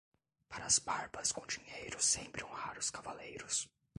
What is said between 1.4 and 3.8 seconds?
dinheiro sempre honrar os cavaleiros.